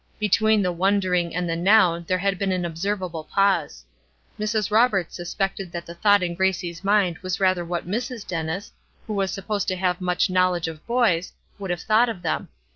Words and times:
Between 0.17 0.63
the 0.63 0.71
"wondering" 0.71 1.35
and 1.35 1.47
the 1.47 1.55
noun 1.55 2.05
there 2.07 2.17
had 2.17 2.39
been 2.39 2.51
an 2.51 2.65
observable 2.65 3.23
pause. 3.23 3.85
Mrs. 4.39 4.71
Roberts 4.71 5.15
suspected 5.15 5.71
that 5.73 5.85
the 5.85 5.93
thought 5.93 6.23
in 6.23 6.33
Gracie's 6.33 6.83
mind 6.83 7.19
was 7.19 7.39
rather 7.39 7.63
what 7.63 7.85
Mrs. 7.87 8.25
Dennis, 8.25 8.71
who 9.05 9.13
was 9.13 9.29
supposed 9.31 9.67
to 9.67 9.75
have 9.75 10.01
much 10.01 10.27
knowledge 10.27 10.67
of 10.67 10.83
boys, 10.87 11.33
would 11.59 11.69
have 11.69 11.81
thought 11.81 12.09
of 12.09 12.23
them. 12.23 12.49